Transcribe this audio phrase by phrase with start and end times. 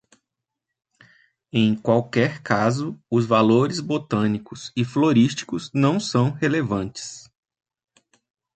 [1.53, 7.29] Em qualquer caso, os valores botânicos e florísticos não são relevantes.